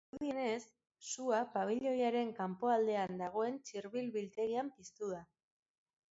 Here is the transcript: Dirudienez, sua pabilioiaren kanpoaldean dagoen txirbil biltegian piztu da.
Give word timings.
Dirudienez, 0.13 0.61
sua 1.07 1.41
pabilioiaren 1.57 2.31
kanpoaldean 2.39 3.13
dagoen 3.19 3.59
txirbil 3.67 4.09
biltegian 4.15 4.71
piztu 4.79 5.11
da. 5.11 5.21